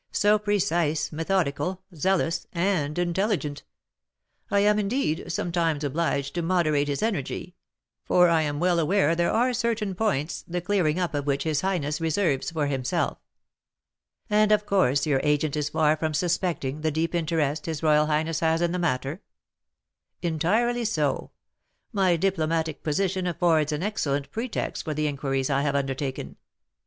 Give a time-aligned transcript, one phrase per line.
[0.13, 3.61] so precise, methodical, zealous, and intelligent!
[4.49, 7.53] I am, indeed, sometimes obliged to moderate his energy;
[8.03, 11.61] for I am well aware there are certain points, the clearing up of which his
[11.61, 13.19] highness reserves for himself."
[14.27, 18.39] "And, of course, your agent is far from suspecting the deep interest his royal highness
[18.39, 19.21] has in the matter?"
[20.23, 21.29] "Entirely so.
[21.93, 26.37] My diplomatic position affords an excellent pretext for the inquiries I have undertaken.